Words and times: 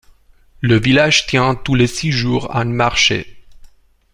Le 0.61 0.79
village 0.79 1.27
tient 1.27 1.53
tous 1.53 1.75
les 1.75 1.85
six 1.85 2.11
jours 2.11 2.55
un 2.55 2.65
marché. 2.65 3.45